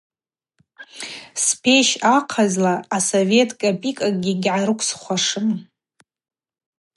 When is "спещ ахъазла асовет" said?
1.45-3.49